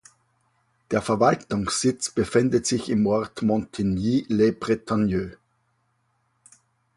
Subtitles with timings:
[0.89, 5.37] Der Verwaltungssitz befindet sich im Ort Montigny-le-Bretonneux.